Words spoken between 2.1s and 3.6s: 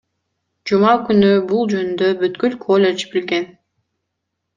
бүткүл коллеж билген.